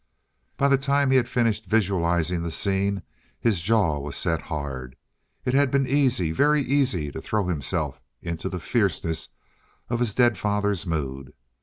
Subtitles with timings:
[0.57, 3.03] By the time he had finished visualizing the scene,
[3.39, 4.95] his jaw was set hard.
[5.45, 9.29] It had been easy, very easy, to throw himself into the fierceness
[9.89, 11.33] of his dead father's mood.